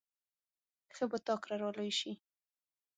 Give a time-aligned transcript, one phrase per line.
[0.95, 2.11] ښه به تا کره را لوی شي.